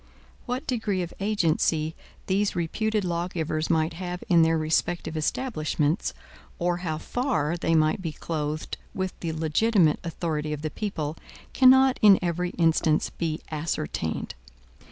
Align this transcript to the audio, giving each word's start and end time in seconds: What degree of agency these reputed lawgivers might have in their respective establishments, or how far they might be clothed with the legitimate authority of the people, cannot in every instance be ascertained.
What 0.47 0.65
degree 0.65 1.03
of 1.03 1.13
agency 1.19 1.93
these 2.25 2.55
reputed 2.55 3.05
lawgivers 3.05 3.69
might 3.69 3.93
have 3.93 4.23
in 4.29 4.41
their 4.41 4.57
respective 4.57 5.15
establishments, 5.15 6.15
or 6.57 6.77
how 6.77 6.97
far 6.97 7.55
they 7.55 7.75
might 7.75 8.01
be 8.01 8.11
clothed 8.11 8.77
with 8.95 9.13
the 9.19 9.31
legitimate 9.31 9.99
authority 10.03 10.53
of 10.53 10.63
the 10.63 10.71
people, 10.71 11.17
cannot 11.53 11.99
in 12.01 12.17
every 12.23 12.49
instance 12.57 13.11
be 13.11 13.41
ascertained. 13.51 14.33